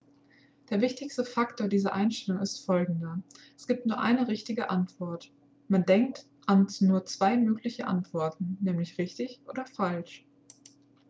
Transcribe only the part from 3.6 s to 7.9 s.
gibt nur eine richtige antwort man denkt an nur zwei mögliche